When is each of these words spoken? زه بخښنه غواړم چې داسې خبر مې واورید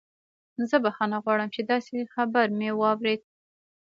زه 0.69 0.75
بخښنه 0.83 1.17
غواړم 1.23 1.49
چې 1.55 1.61
داسې 1.71 1.91
خبر 2.15 2.45
مې 2.57 2.69
واورید 2.79 3.21